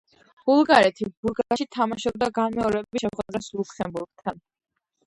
[0.49, 4.47] ბულგარეთი, ბურგასში თამაშობდა განმეორებით შეხვედრას ლუქსემბურგთან.